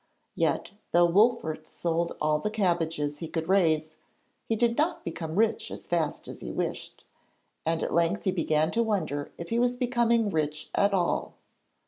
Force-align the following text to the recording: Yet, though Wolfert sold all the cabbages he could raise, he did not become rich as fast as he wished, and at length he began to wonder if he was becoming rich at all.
Yet, 0.33 0.71
though 0.93 1.05
Wolfert 1.05 1.67
sold 1.67 2.17
all 2.19 2.39
the 2.39 2.49
cabbages 2.49 3.19
he 3.19 3.27
could 3.27 3.47
raise, 3.47 3.91
he 4.47 4.55
did 4.55 4.75
not 4.75 5.05
become 5.05 5.35
rich 5.35 5.69
as 5.69 5.85
fast 5.85 6.27
as 6.27 6.41
he 6.41 6.51
wished, 6.51 7.05
and 7.67 7.83
at 7.83 7.93
length 7.93 8.23
he 8.23 8.31
began 8.31 8.71
to 8.71 8.81
wonder 8.81 9.31
if 9.37 9.49
he 9.49 9.59
was 9.59 9.75
becoming 9.75 10.31
rich 10.31 10.71
at 10.73 10.91
all. 10.91 11.35